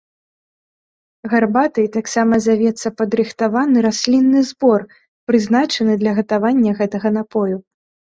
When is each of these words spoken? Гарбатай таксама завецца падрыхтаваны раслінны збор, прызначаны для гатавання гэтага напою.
Гарбатай 1.33 1.83
таксама 1.97 2.39
завецца 2.45 2.87
падрыхтаваны 3.01 3.83
раслінны 3.87 4.41
збор, 4.53 4.79
прызначаны 5.33 5.99
для 6.05 6.11
гатавання 6.21 6.71
гэтага 6.81 7.09
напою. 7.21 7.57